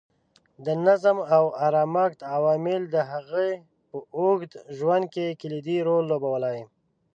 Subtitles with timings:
[0.65, 3.51] د نظم او ارامښت عواملو د هغې
[3.89, 6.57] په اوږد ژوند کې کلیدي رول لوبولی.